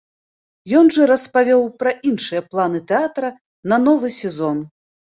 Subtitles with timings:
[0.79, 3.33] Ён жа распавёў пра іншыя планы тэатра
[3.71, 4.69] на новы сезон.